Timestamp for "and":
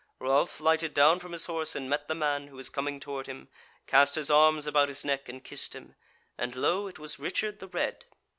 1.75-1.87, 5.29-5.43, 6.39-6.55